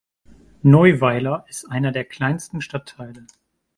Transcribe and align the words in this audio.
Neuweiler 0.63 1.45
ist 1.47 1.69
einer 1.69 1.91
der 1.91 2.05
kleinsten 2.05 2.59
Stadtteile. 2.61 3.27